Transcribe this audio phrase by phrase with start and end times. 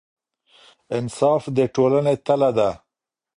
[0.97, 2.69] انصاف د ټولنې تله ده.